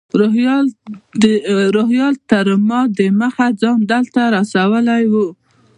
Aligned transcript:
روهیال 1.75 2.15
تر 2.29 2.47
ما 2.67 2.79
دمخه 2.97 3.47
ځان 3.61 3.79
دلته 3.91 4.21
رارسولی 4.33 5.03
و. 5.11 5.13